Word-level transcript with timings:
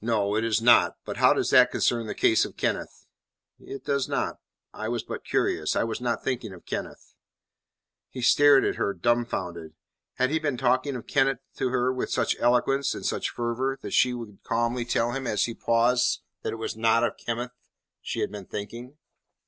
"No, 0.00 0.34
it 0.34 0.42
is 0.42 0.60
not. 0.60 0.96
But 1.04 1.18
how 1.18 1.32
does 1.32 1.50
that 1.50 1.70
concern 1.70 2.08
the 2.08 2.16
case 2.16 2.44
of 2.44 2.56
Kenneth?" 2.56 3.06
"It 3.60 3.84
does 3.84 4.08
not. 4.08 4.40
I 4.74 4.88
was 4.88 5.04
but 5.04 5.24
curious. 5.24 5.76
I 5.76 5.84
was 5.84 6.00
not 6.00 6.24
thinking 6.24 6.52
of 6.52 6.66
Kenneth." 6.66 7.14
He 8.10 8.22
stared 8.22 8.64
at 8.64 8.74
her, 8.74 8.92
dumfounded. 8.92 9.74
Had 10.14 10.30
he 10.30 10.40
been 10.40 10.56
talking 10.56 10.96
of 10.96 11.06
Kenneth 11.06 11.38
to 11.58 11.68
her 11.68 11.92
with 11.92 12.10
such 12.10 12.34
eloquence 12.40 12.92
and 12.92 13.06
such 13.06 13.30
fervour, 13.30 13.78
that 13.82 13.92
she 13.92 14.10
should 14.10 14.40
calmly 14.42 14.84
tell 14.84 15.12
him 15.12 15.28
as 15.28 15.44
he 15.44 15.54
paused 15.54 16.22
that 16.42 16.52
it 16.52 16.56
was 16.56 16.76
not 16.76 17.04
of 17.04 17.16
Kenneth 17.16 17.52
she 18.02 18.18
had 18.18 18.32
been 18.32 18.46
thinking? 18.46 18.96